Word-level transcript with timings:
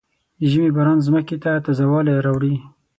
د 0.39 0.41
ژمي 0.51 0.69
باران 0.75 0.97
ځمکې 1.07 1.37
ته 1.43 1.51
تازه 1.65 1.85
والی 1.91 2.13
راوړي. 2.25 2.55